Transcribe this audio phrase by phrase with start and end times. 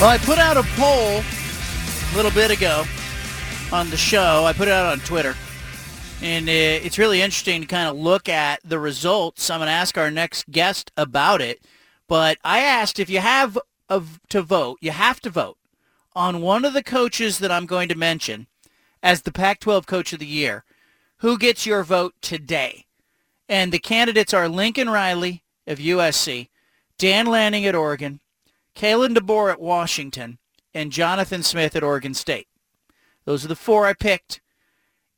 [0.00, 2.84] Well, I put out a poll a little bit ago
[3.72, 4.44] on the show.
[4.44, 5.34] I put it out on Twitter.
[6.20, 9.48] And uh, it's really interesting to kind of look at the results.
[9.48, 11.64] I'm going to ask our next guest about it.
[12.08, 13.56] But I asked if you have
[13.88, 15.58] of, to vote, you have to vote
[16.14, 18.48] on one of the coaches that I'm going to mention
[19.02, 20.64] as the Pac-12 Coach of the Year.
[21.18, 22.86] Who gets your vote today?
[23.48, 26.48] And the candidates are Lincoln Riley of USC,
[26.98, 28.20] Dan Lanning at Oregon,
[28.76, 30.38] Kalen DeBoer at Washington,
[30.74, 32.48] and Jonathan Smith at Oregon State.
[33.24, 34.40] Those are the four I picked.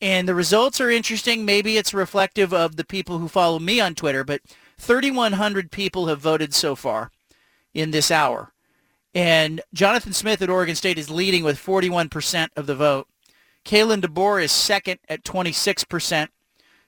[0.01, 1.45] And the results are interesting.
[1.45, 4.43] Maybe it's reflective of the people who follow me on Twitter, but
[4.79, 7.11] 3,100 people have voted so far
[7.73, 8.53] in this hour.
[9.15, 13.09] And Jonathan Smith at Oregon State is leading with 41% of the vote.
[13.65, 16.29] Kalen DeBoer is second at 26%.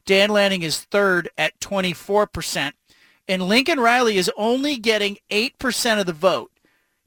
[0.04, 2.72] Dan Lanning is third at 24%.
[3.26, 6.50] And Lincoln Riley is only getting 8% of the vote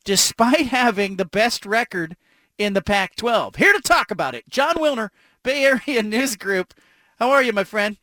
[0.04, 2.16] despite having the best record
[2.58, 3.56] in the Pac-12.
[3.56, 5.10] Here to talk about it, Jon Wilner,
[5.44, 6.74] Bay Area News Group.
[7.20, 7.98] How are you, my friend?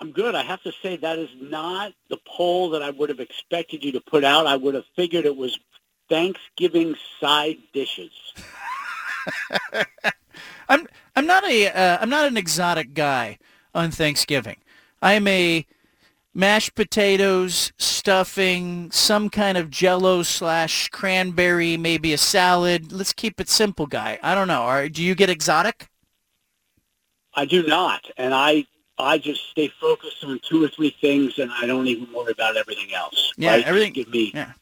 [0.00, 0.34] I'm good.
[0.34, 3.92] I have to say that is not the poll that I would have expected you
[3.92, 4.46] to put out.
[4.46, 5.58] I would have figured it was
[6.08, 8.10] Thanksgiving side dishes.
[10.68, 13.38] I'm I'm not a uh, I'm not an exotic guy
[13.74, 14.56] on Thanksgiving.
[15.00, 15.64] I am a
[16.34, 22.92] mashed potatoes, stuffing, some kind of jello slash cranberry, maybe a salad.
[22.92, 24.18] Let's keep it simple, guy.
[24.22, 24.62] I don't know.
[24.62, 25.88] Are, do you get exotic?
[27.34, 28.66] I do not, and I
[28.98, 32.56] I just stay focused on two or three things, and I don't even worry about
[32.56, 33.32] everything else.
[33.36, 33.64] Yeah, right?
[33.64, 33.92] everything.
[33.94, 34.52] Just give me Yeah.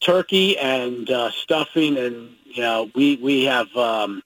[0.00, 4.22] turkey and uh, stuffing, and you know we we have um,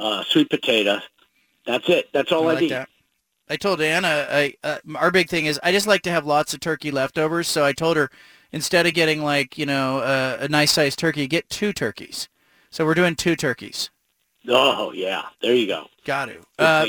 [0.00, 1.00] uh, sweet potato.
[1.64, 2.08] That's it.
[2.12, 2.70] That's all I, I like need.
[2.72, 2.88] that.
[3.50, 6.54] I told Anna, I, uh, our big thing is I just like to have lots
[6.54, 7.48] of turkey leftovers.
[7.48, 8.10] So I told her
[8.52, 12.28] instead of getting like you know uh, a nice sized turkey, get two turkeys.
[12.70, 13.90] So we're doing two turkeys.
[14.48, 15.86] Oh yeah, there you go.
[16.04, 16.38] Got to.
[16.58, 16.86] Uh,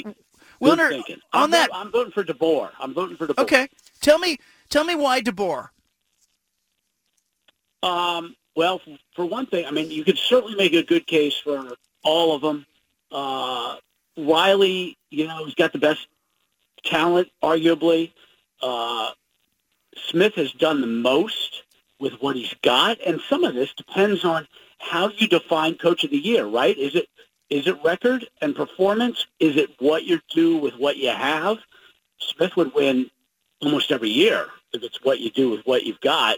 [0.62, 1.20] Wilner, thinking.
[1.34, 1.70] on I'm that.
[1.70, 2.72] vo- I'm voting for DeBoer.
[2.80, 3.44] I'm voting for DeBoer.
[3.44, 3.68] Okay,
[4.02, 4.38] tell me,
[4.70, 5.70] tell me why DeBoer.
[7.82, 8.82] Um, well,
[9.16, 12.42] for one thing, I mean, you could certainly make a good case for all of
[12.42, 12.66] them.
[13.10, 13.78] Uh,
[14.18, 16.08] Riley, you know, he's got the best
[16.84, 18.12] talent, arguably.
[18.62, 19.12] Uh,
[19.96, 21.64] Smith has done the most
[22.00, 24.48] with what he's got, and some of this depends on
[24.80, 26.78] how you define Coach of the Year, right?
[26.78, 27.08] Is it
[27.50, 29.26] is it record and performance?
[29.40, 31.58] Is it what you do with what you have?
[32.20, 33.10] Smith would win
[33.62, 36.38] almost every year if it's what you do with what you've got.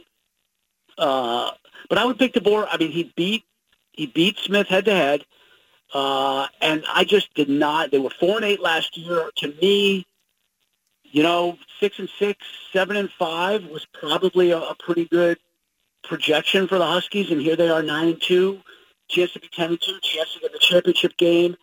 [0.98, 1.52] Uh,
[1.90, 2.68] but I would pick DeBoer.
[2.72, 3.44] I mean, he beat
[3.92, 5.26] he beat Smith head to head,
[5.94, 7.92] uh, and I just did not.
[7.92, 9.30] They were four and eight last year.
[9.38, 10.06] To me,
[11.12, 15.38] you know, six and six, seven and five was probably a, a pretty good
[16.04, 18.62] projection for the Huskies, and here they are nine and two,
[19.10, 21.56] chance to be ten and two, chance to get the championship game.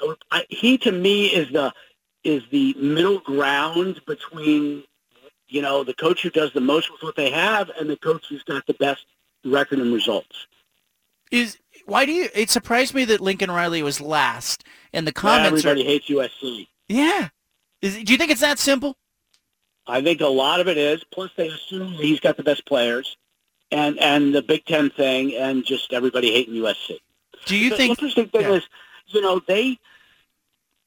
[0.00, 1.72] I, I, he to me is the
[2.24, 4.84] is the middle ground between
[5.48, 8.26] you know the coach who does the most with what they have and the coach
[8.28, 9.04] who's got the best
[9.44, 10.46] record and results.
[11.30, 12.28] Is why do you?
[12.34, 15.90] It surprised me that Lincoln Riley was last, and the comments Everybody are.
[15.90, 16.68] hates USC.
[16.88, 17.30] Yeah.
[17.82, 18.96] Is, do you think it's that simple?
[19.86, 21.02] I think a lot of it is.
[21.10, 23.16] Plus, they assume he's got the best players,
[23.70, 26.98] and and the Big Ten thing, and just everybody hating USC.
[27.46, 27.90] Do you think the think?
[27.90, 28.56] interesting thing yeah.
[28.56, 28.68] is,
[29.08, 29.78] you know, they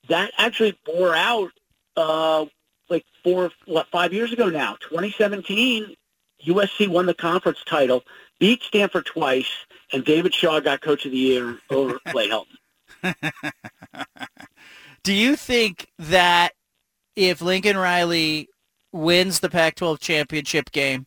[0.08, 1.52] that actually bore out
[1.98, 2.46] uh,
[2.90, 4.78] like four, what, five years ago now.
[4.82, 5.96] 2017,
[6.48, 8.04] USC won the conference title,
[8.40, 9.50] beat Stanford twice,
[9.92, 13.16] and David Shaw got Coach of the Year over Clay Helton.
[15.04, 16.54] Do you think that
[17.16, 18.50] if Lincoln Riley
[18.92, 21.06] wins the Pac-12 championship game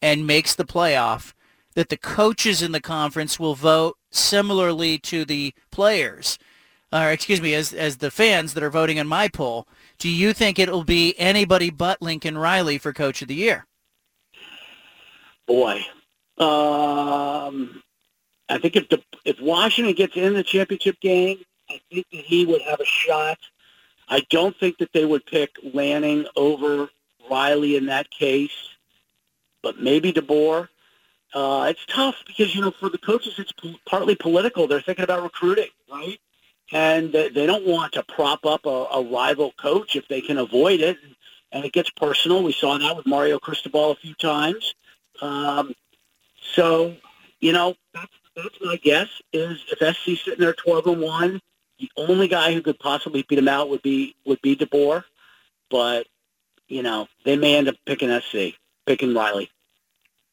[0.00, 1.32] and makes the playoff,
[1.74, 6.38] that the coaches in the conference will vote similarly to the players,
[6.92, 9.66] or excuse me, as as the fans that are voting in my poll?
[9.98, 13.66] Do you think it'll be anybody but Lincoln Riley for Coach of the Year?
[15.46, 15.84] Boy,
[16.38, 17.82] um,
[18.48, 22.46] I think if the, if Washington gets in the championship game, I think that he
[22.46, 23.38] would have a shot.
[24.08, 26.88] I don't think that they would pick Lanning over
[27.30, 28.52] Riley in that case,
[29.62, 30.68] but maybe DeBoer.
[31.34, 34.66] uh, it's tough because you know for the coaches it's p- partly political.
[34.68, 36.18] They're thinking about recruiting, right?
[36.72, 40.38] And they, they don't want to prop up a, a rival coach if they can
[40.38, 40.98] avoid it.
[41.52, 42.42] And it gets personal.
[42.42, 44.74] We saw that with Mario Cristobal a few times.
[45.22, 45.74] Um,
[46.54, 46.96] so,
[47.40, 51.40] you know, that's, that's my guess is if SC sitting there 12 and 1,
[51.78, 55.04] the only guy who could possibly beat him out would be would be DeBoer.
[55.70, 56.06] But,
[56.68, 58.56] you know, they may end up picking SC,
[58.86, 59.50] picking Riley.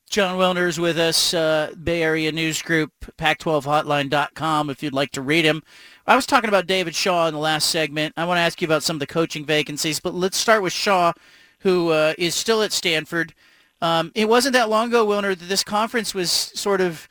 [0.10, 5.22] Jon Wilner is with us, uh, Bay Area News Group, Pac12Hotline.com if you'd like to
[5.22, 5.64] read him.
[6.06, 8.14] I was talking about David Shaw in the last segment.
[8.18, 10.74] I want to ask you about some of the coaching vacancies, but let's start with
[10.74, 11.14] Shaw,
[11.60, 13.34] who uh, is still at Stanford.
[13.82, 17.08] Um, it wasn't that long ago, Wilner, that this conference was sort of,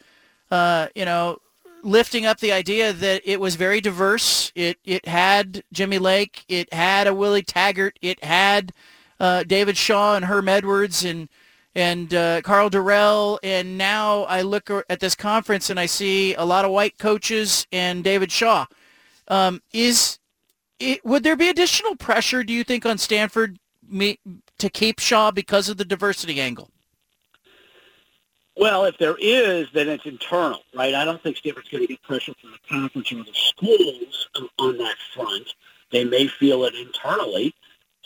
[0.51, 1.39] uh, you know,
[1.83, 4.53] lifting up the idea that it was very diverse.
[4.55, 8.73] It it had Jimmy Lake, it had a Willie Taggart, it had
[9.19, 11.29] uh, David Shaw and Herm Edwards and
[11.75, 13.39] and uh, Karl Dorrell.
[13.43, 17.67] And now I look at this conference and I see a lot of white coaches
[17.73, 18.67] and David Shaw.
[19.29, 20.19] Um, is
[20.81, 24.19] it, would there be additional pressure, do you think, on Stanford me,
[24.59, 26.71] to keep Shaw because of the diversity angle?
[28.61, 30.95] Well, if there is, then it's internal, right?
[30.95, 34.29] I don't think Stanford's going to get pressure from the conference or the schools
[34.59, 35.55] on that front.
[35.91, 37.55] They may feel it internally.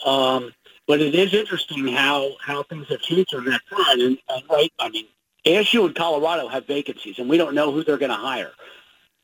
[0.06, 0.54] Um,
[0.86, 4.00] but it is interesting how, how things have changed on that front.
[4.00, 5.06] And, and right, I mean,
[5.44, 8.52] ASU and Colorado have vacancies, and we don't know who they're going to hire.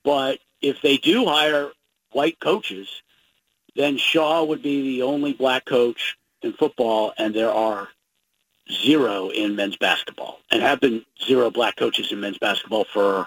[0.02, 1.70] But if they do hire
[2.10, 2.88] white coaches,
[3.76, 7.88] then Shaw would be the only black coach in football, and there are
[8.70, 13.26] zero in men's basketball, and have been zero black coaches in men's basketball for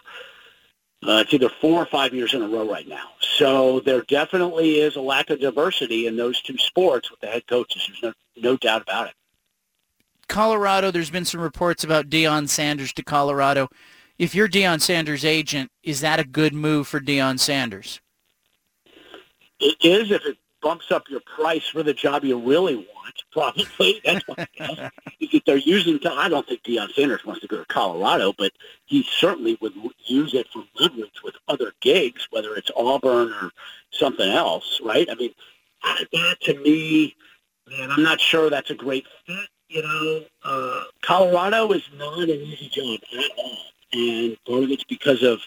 [1.06, 3.10] uh, it's either four or five years in a row right now.
[3.20, 7.46] So there definitely is a lack of diversity in those two sports with the head
[7.48, 7.84] coaches.
[7.88, 9.14] There's no, no doubt about it.
[10.30, 13.68] Colorado, there's been some reports about Deion Sanders to Colorado.
[14.18, 18.00] If you're Deion Sanders' agent, is that a good move for Deion Sanders?
[19.60, 23.23] It is if it bumps up your price for the job you really want.
[23.34, 24.48] Probably that's what
[25.20, 26.00] if they're using.
[26.06, 28.52] I don't think Deion Sanders wants to go to Colorado, but
[28.86, 29.74] he certainly would
[30.06, 33.52] use it for leverage with other gigs, whether it's Auburn or
[33.92, 35.08] something else, right?
[35.10, 35.34] I mean,
[35.84, 37.16] that to me,
[37.68, 39.50] man, I'm not sure that's a great fit.
[39.68, 43.58] You know, uh, Colorado is not an easy job at all,
[43.94, 45.40] and part of it's because of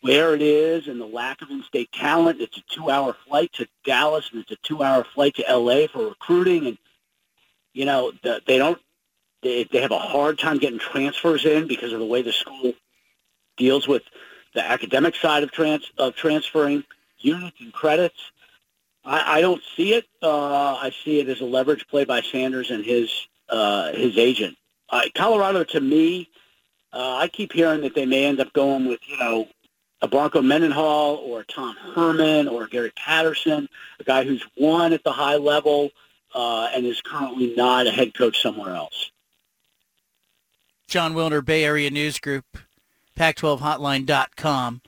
[0.00, 2.40] where it is and the lack of in-state talent.
[2.40, 5.86] It's a two-hour flight to Dallas and it's a two-hour flight to L.A.
[5.88, 6.66] for recruiting.
[6.66, 6.78] And,
[7.74, 8.80] you know, the, they don't,
[9.42, 12.72] they, they have a hard time getting transfers in because of the way the school
[13.58, 14.02] deals with
[14.54, 16.84] the academic side of, trans, of transferring
[17.18, 18.18] units and credits.
[19.04, 20.06] I, I don't see it.
[20.22, 23.10] Uh, I see it as a leverage play by Sanders and his,
[23.50, 24.56] uh, his agent.
[24.88, 26.30] Uh, Colorado, to me,
[26.92, 29.48] uh, I keep hearing that they may end up going with, you know,
[30.00, 33.68] a Bronco Mendenhall or Tom Herman or Gary Patterson,
[33.98, 35.90] a guy who's won at the high level
[36.34, 39.10] uh, and is currently not a head coach somewhere else.
[40.88, 42.58] Jon Wilner, Bay Area News Group,
[43.16, 44.82] Pac12Hotline.com.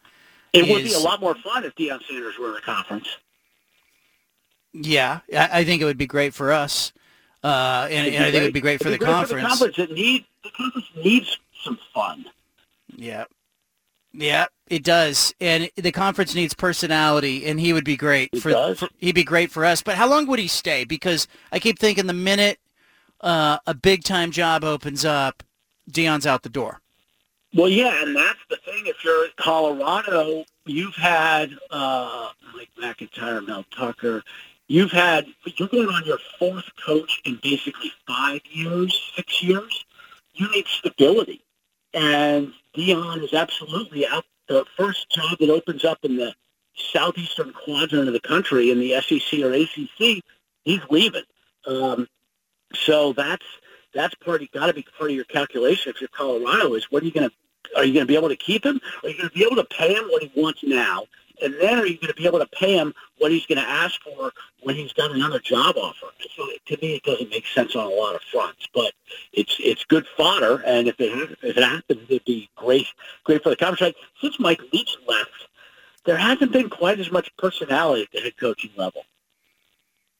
[0.52, 3.08] It is, would be a lot more fun if Deion Sanders were in the conference.
[4.72, 6.92] Yeah, I, I think it would be great for us,
[7.42, 9.58] uh, and, and I think it would be great for the great conference.
[9.58, 12.26] For the conference, it need, the conference needs some fun.
[12.94, 13.24] Yeah,
[14.16, 18.50] yeah, it does, and the conference needs personality, and he would be great it for,
[18.50, 18.78] does.
[18.78, 18.88] for.
[18.98, 19.82] He'd be great for us.
[19.82, 20.84] But how long would he stay?
[20.84, 22.58] Because I keep thinking the minute
[23.20, 25.42] uh, a big time job opens up,
[25.90, 26.80] Deion's out the door.
[27.54, 28.82] Well, yeah, and that's the thing.
[28.86, 34.22] If you're at Colorado, you've had uh, Mike MacIntyre, Mel Tucker.
[34.68, 39.84] You've had you're going on your fourth coach in basically five years, six years.
[40.34, 41.40] You need stability,
[41.94, 44.24] and Deion is absolutely out.
[44.48, 46.34] The first job that opens up in the
[46.74, 50.22] southeastern quadrant of the country in the SEC or ACC,
[50.64, 51.24] he's leaving.
[51.66, 52.06] Um,
[52.74, 53.44] so that's
[53.94, 54.42] that's part.
[54.52, 56.74] Got to be part of your calculation if you're Colorado.
[56.74, 57.34] Is what are you going to
[57.76, 58.80] are you going to be able to keep him?
[59.02, 61.04] Are you going to be able to pay him what he wants now?
[61.42, 63.68] And then are you going to be able to pay him what he's going to
[63.68, 66.06] ask for when he's done another job offer?
[66.36, 68.92] So to me, it doesn't make sense on a lot of fronts, but
[69.32, 70.62] it's it's good fodder.
[70.66, 72.86] And if it if it happens, it'd be great
[73.24, 73.96] great for the conference.
[74.20, 75.48] Since Mike Leach left,
[76.04, 79.02] there hasn't been quite as much personality at the head coaching level.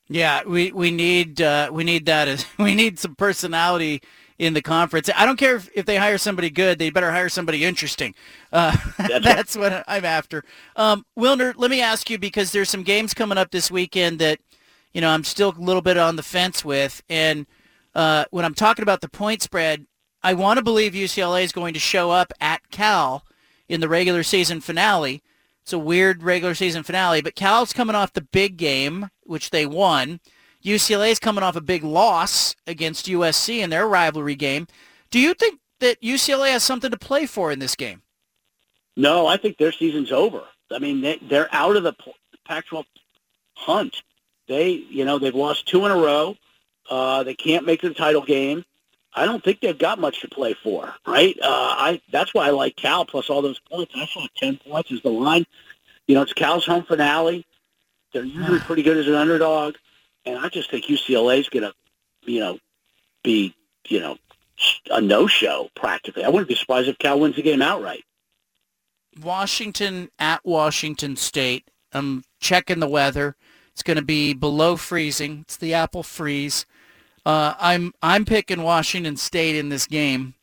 [0.09, 4.03] Yeah, we we need uh, we need that as we need some personality
[4.39, 5.09] in the conference.
[5.15, 8.15] I don't care if, if they hire somebody good; they better hire somebody interesting.
[8.53, 10.45] Uh, that's, that's what I'm after.
[10.77, 14.41] Um, Wilner, let me ask you because there's some games coming up this weekend that
[14.93, 17.47] you know I'm still a little bit on the fence with, and
[17.95, 19.87] uh, when I'm talking about the point spread,
[20.23, 23.25] I want to believe UCLA is going to show up at Cal
[23.69, 25.23] in the regular season finale.
[25.63, 29.67] It's a weird regular season finale, but Cal's coming off the big game, which they
[29.67, 30.21] won.
[30.67, 34.67] UCLA is coming off a big loss against USC in their rivalry game.
[35.11, 38.03] Do you think that UCLA has something to play for in this game?
[38.97, 40.43] No, I think their season's over.
[40.73, 41.93] I mean, they, they're out of the
[42.47, 42.85] Pac-12
[43.55, 44.03] hunt.
[44.49, 46.37] They, you know, they've lost two in a row.
[46.91, 48.65] Uh, they can't make the title game.
[49.15, 51.37] I don't think they've got much to play for, right?
[51.41, 53.93] Uh, I that's why I like Cal plus all those points.
[53.97, 55.47] I saw ten points as the line.
[56.07, 57.47] You know, it's Cal's home finale.
[58.13, 59.77] They're usually pretty good as an underdog,
[60.27, 61.73] and I just think UCLA is going to,
[62.23, 62.59] you know,
[63.23, 63.55] be
[63.89, 64.17] you know
[64.91, 66.25] a no-show practically.
[66.25, 68.05] I wouldn't be surprised if Cal wins the game outright.
[69.23, 71.71] Washington at Washington State.
[71.93, 73.37] I'm checking the weather.
[73.73, 75.41] It's going to be below freezing.
[75.43, 76.67] It's the Apple freeze.
[77.25, 80.35] Uh, I'm I'm picking Washington State in this game,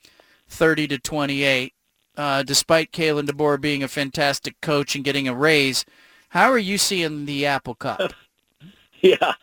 [0.49, 1.73] 30 to 28.
[2.15, 5.83] Uh, despite Kalen DeBoer being a fantastic coach and getting a raise,
[6.29, 8.13] how are you seeing the Apple Cup?
[9.01, 9.33] yeah,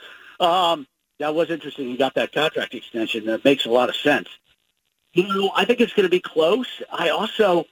[0.41, 0.87] um,
[1.19, 1.89] that was interesting.
[1.89, 3.27] You got that contract extension.
[3.27, 4.29] That makes a lot of sense.
[5.13, 6.83] You know, I think it's going to be close.
[6.91, 7.67] I also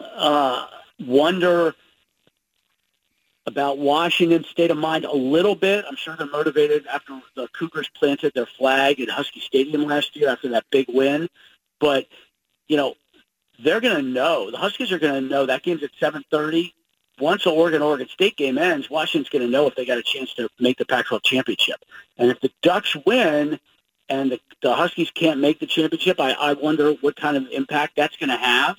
[0.00, 0.66] uh,
[1.00, 1.74] wonder
[3.46, 5.84] about Washington's state of mind a little bit.
[5.86, 10.30] I'm sure they're motivated after the Cougars planted their flag at Husky Stadium last year
[10.30, 11.28] after that big win.
[11.80, 12.06] But,
[12.68, 12.94] you know,
[13.62, 14.50] they're going to know.
[14.50, 16.72] The Huskies are going to know that game's at 7.30.
[17.20, 20.34] Once the Oregon-Oregon State game ends, Washington's going to know if they got a chance
[20.34, 21.84] to make the Pac-12 championship.
[22.18, 23.60] And if the Ducks win
[24.08, 27.96] and the, the Huskies can't make the championship, I, I wonder what kind of impact
[27.96, 28.76] that's going to have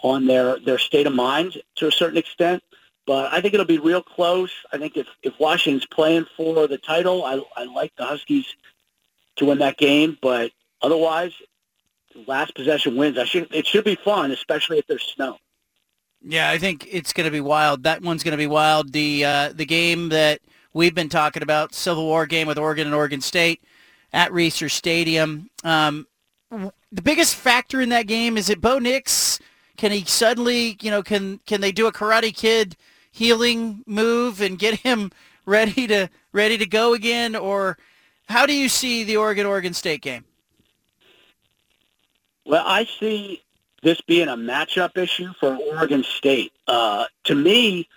[0.00, 2.62] on their, their state of mind to a certain extent.
[3.04, 4.50] But I think it'll be real close.
[4.72, 8.46] I think if, if Washington's playing for the title, I, I like the Huskies
[9.36, 10.16] to win that game.
[10.22, 11.32] But otherwise,
[12.26, 13.18] last possession wins.
[13.18, 15.38] I should it should be fun, especially if there's snow.
[16.24, 17.82] Yeah, I think it's going to be wild.
[17.82, 18.92] That one's going to be wild.
[18.92, 20.40] The uh, the game that
[20.72, 23.62] we've been talking about, Civil War game with Oregon and Oregon State
[24.12, 25.50] at Reser Stadium.
[25.64, 26.06] Um,
[26.50, 29.40] the biggest factor in that game is it Bo Nix.
[29.76, 32.76] Can he suddenly, you know, can can they do a Karate Kid
[33.10, 35.10] healing move and get him
[35.46, 37.34] ready to ready to go again?
[37.34, 37.78] Or
[38.28, 40.24] how do you see the Oregon Oregon State game?
[42.44, 43.41] Well, I see
[43.82, 46.52] this being a matchup issue for Oregon State.
[46.66, 47.88] Uh, to me,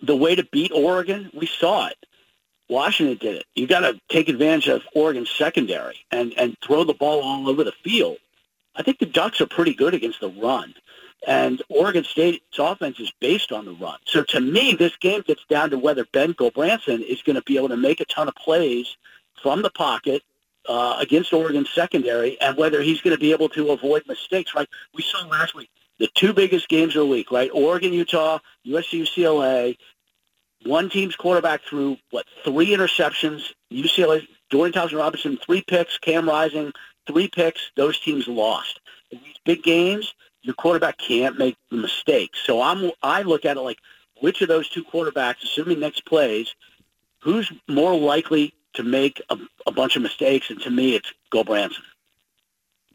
[0.00, 1.96] the way to beat Oregon, we saw it.
[2.68, 3.46] Washington did it.
[3.54, 7.64] You got to take advantage of Oregon's secondary and, and throw the ball all over
[7.64, 8.16] the field.
[8.74, 10.74] I think the Ducks are pretty good against the run.
[11.26, 13.98] And Oregon State's offense is based on the run.
[14.06, 17.58] So to me, this game gets down to whether Ben Gulbranson is going to be
[17.58, 18.96] able to make a ton of plays
[19.40, 20.22] from the pocket
[20.68, 24.68] uh, against Oregon's secondary and whether he's going to be able to avoid mistakes, right?
[24.94, 27.50] We saw last week the two biggest games of the week, right?
[27.52, 29.76] Oregon, Utah, USC, UCLA.
[30.64, 33.52] One team's quarterback threw, what, three interceptions.
[33.72, 35.98] UCLA, Dorian Thompson Robinson, three picks.
[35.98, 36.72] Cam Rising,
[37.06, 37.70] three picks.
[37.76, 38.80] Those teams lost.
[39.10, 42.40] In these big games, your quarterback can't make the mistakes.
[42.44, 43.78] So I'm I look at it like
[44.20, 46.54] which of those two quarterbacks, assuming Nix plays,
[47.20, 49.36] who's more likely to make a,
[49.66, 50.50] a bunch of mistakes?
[50.50, 51.82] And to me, it's Gulbranson.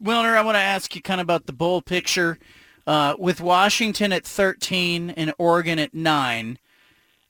[0.02, 2.38] Wilner, I want to ask you kind of about the bowl picture.
[2.86, 6.58] Uh, with Washington at 13 and Oregon at 9,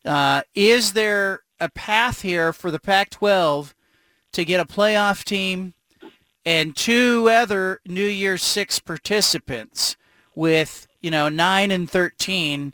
[0.04, 3.74] uh, is there a path here for the Pac-12
[4.32, 5.74] to get a playoff team
[6.46, 9.96] and two other New Year's Six participants?
[10.38, 12.72] with, you know, 9 and 13,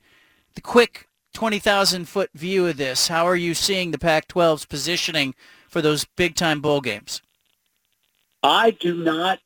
[0.54, 5.35] the quick 20,000 foot view of this, how are you seeing the Pac-12's positioning
[5.75, 7.21] for those big time bowl games?
[8.45, 9.40] I do not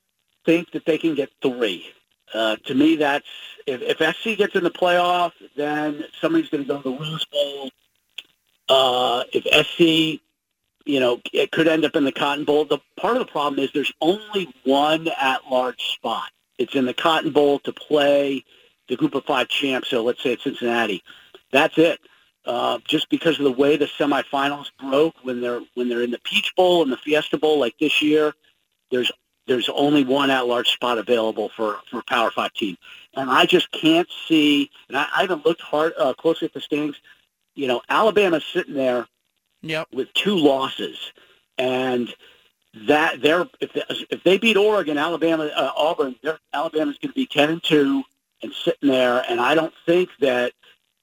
[0.45, 1.87] think that they can get three.
[2.35, 3.27] Uh, to me, that's
[3.67, 7.25] if, if SC gets in the playoff, then somebody's going to go to the Rose
[7.33, 7.71] Bowl.
[8.69, 10.21] Uh, if SC,
[10.85, 12.67] you know, it could end up in the Cotton Bowl.
[12.67, 16.31] The part of the problem is there's only one at-large spot.
[16.59, 18.45] It's in the Cotton Bowl to play
[18.91, 19.89] the Group of Five champs.
[19.89, 21.03] So let's say it's Cincinnati.
[21.53, 22.01] That's it.
[22.49, 26.21] Uh, just because of the way the semifinals broke when they're when they're in the
[26.21, 28.33] Peach Bowl and the Fiesta Bowl like this year,
[28.91, 29.13] there's
[29.47, 32.79] there's only one at-large spot available for for a Power Five team,
[33.15, 34.71] and I just can't see.
[34.89, 36.97] And I, I haven't looked hard uh, closely at the standings.
[37.55, 39.07] You know, Alabama's sitting there
[39.61, 39.87] yep.
[39.93, 41.13] with two losses,
[41.59, 42.09] and
[42.87, 46.17] that they're if they, if they beat Oregon, Alabama, uh, Auburn,
[46.55, 48.05] Alabama's going to be ten and two
[48.43, 49.23] and sitting there.
[49.29, 50.55] And I don't think that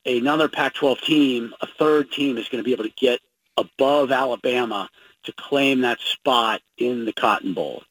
[0.06, 3.20] another Pac-12 team, a third team, is going to be able to get
[3.58, 4.90] above Alabama
[5.24, 7.84] to claim that spot in the Cotton Bowl.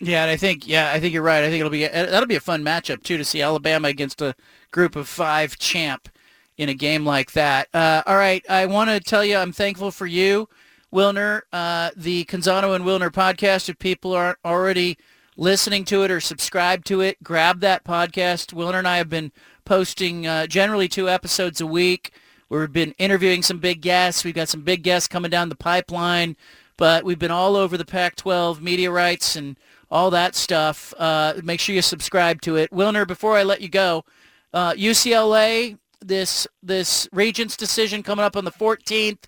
[0.00, 1.44] Yeah, and I think yeah, I think you're right.
[1.44, 4.34] I think it'll be that'll be a fun matchup too to see Alabama against a
[4.72, 6.08] group of five champ
[6.56, 7.68] in a game like that.
[7.72, 10.48] Uh, all right, I want to tell you I'm thankful for you,
[10.92, 11.42] Wilner.
[11.52, 13.68] Uh, the Canzano and Wilner podcast.
[13.68, 14.98] If people aren't already
[15.36, 18.52] listening to it or subscribe to it, grab that podcast.
[18.54, 19.30] Wilner and I have been
[19.64, 22.12] posting uh, generally two episodes a week.
[22.48, 24.24] We've been interviewing some big guests.
[24.24, 26.36] We've got some big guests coming down the pipeline,
[26.76, 29.56] but we've been all over the Pac-12 media rights and
[29.90, 30.92] all that stuff.
[30.98, 32.70] Uh, make sure you subscribe to it.
[32.70, 34.04] Wilner, before I let you go,
[34.52, 39.24] uh, UCLA, this this Regents decision coming up on the 14th.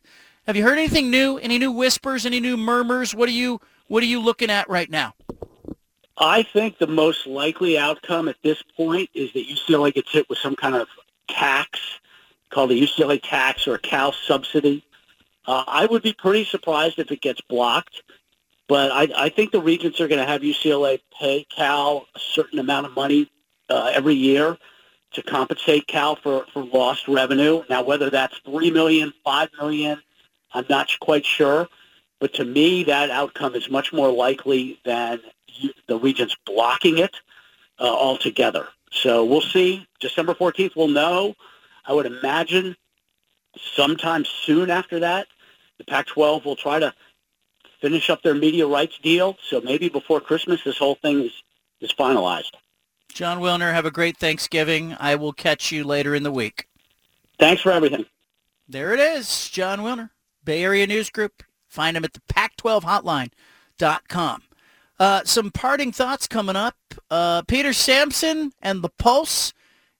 [0.47, 1.39] Have you heard anything new?
[1.39, 2.27] Any new whispers?
[2.27, 3.15] Any new murmurs?
[3.15, 5.15] What are you What are you looking at right now?
[6.17, 10.39] I think the most likely outcome at this point is that UCLA gets hit with
[10.39, 10.89] some kind of
[11.29, 11.81] tax
[12.51, 14.85] called the UCLA tax or a Cal subsidy.
[15.47, 18.03] Uh, I would be pretty surprised if it gets blocked,
[18.69, 22.61] but I, I think the regents are going to have UCLA pay Cal a certain
[22.61, 23.31] amount of money
[23.69, 24.57] uh, every year
[25.15, 27.63] to compensate Cal for, for lost revenue.
[27.69, 30.01] Now, whether that's three million, five million,
[30.53, 31.69] I'm not quite sure.
[32.25, 35.21] But to me, that outcome is much more likely than
[35.89, 37.15] the regents blocking it
[37.79, 38.67] uh, altogether.
[38.91, 39.87] So we'll see.
[40.01, 41.35] December 14th, we'll know.
[41.85, 42.77] I would imagine
[43.77, 45.27] sometime soon after that,
[45.77, 46.95] the Pac-12 will try to
[47.83, 49.37] finish up their media rights deal.
[49.47, 51.33] So maybe before Christmas, this whole thing is,
[51.83, 52.53] is finalized.
[53.13, 54.97] Jon Wilner, have a great Thanksgiving.
[54.99, 56.69] I will catch you later in the week.
[57.39, 58.07] Thanks for everything.
[58.67, 60.09] There it is, Jon Wilner,
[60.43, 61.43] Bay Area News Group.
[61.75, 64.43] Find him at the Pac12hotline.com.
[65.01, 66.77] Uh, some parting thoughts coming up.
[67.11, 69.53] Uh, Peter Sampson and the Pulse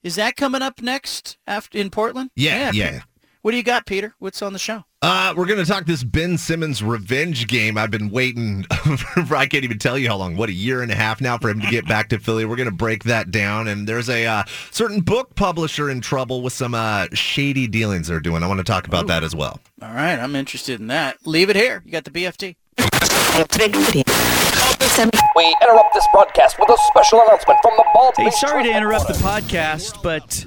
[0.05, 2.31] is that coming up next after in Portland?
[2.37, 2.93] Yeah, yeah.
[2.93, 3.01] yeah.
[3.43, 4.15] What do you got, Peter?
[4.21, 4.85] What's on the show?
[5.07, 7.77] Uh, we're going to talk this Ben Simmons revenge game.
[7.77, 10.91] I've been waiting for, I can't even tell you how long, what, a year and
[10.91, 12.47] a half now for him to get back to Philly.
[12.47, 13.69] We're going to break that down.
[13.69, 18.19] And there's a uh, certain book publisher in trouble with some uh, shady dealings they're
[18.19, 18.43] doing.
[18.43, 19.09] I want to talk about Ooh.
[19.09, 19.61] that as well.
[19.83, 20.19] All right.
[20.19, 21.19] I'm interested in that.
[21.27, 21.83] Leave it here.
[21.85, 22.57] You got the BFT.
[25.37, 29.09] We interrupt this broadcast with a special announcement from the Bald Hey, sorry to interrupt
[29.09, 30.47] the podcast, but